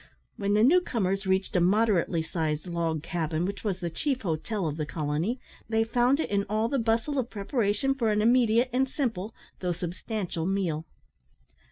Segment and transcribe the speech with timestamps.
[0.35, 4.65] When the new comers reached a moderately sized log cabin, which was the chief hotel
[4.67, 5.39] of the colony,
[5.69, 9.73] they found it in all the bustle of preparation for an immediate and simple, though
[9.73, 10.87] substantial, meal.